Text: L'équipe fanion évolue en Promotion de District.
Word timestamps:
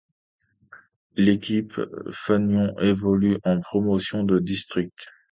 L'équipe 1.15 1.79
fanion 2.09 2.75
évolue 2.79 3.37
en 3.43 3.59
Promotion 3.61 4.23
de 4.23 4.39
District. 4.39 4.95